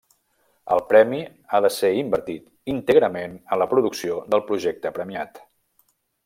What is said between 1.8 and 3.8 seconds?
invertit, íntegrament, en la